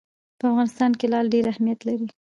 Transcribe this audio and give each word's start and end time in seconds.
په 0.39 0.45
افغانستان 0.51 0.91
کې 0.99 1.05
لعل 1.11 1.27
ډېر 1.33 1.45
اهمیت 1.53 1.79
لري. 1.87 2.07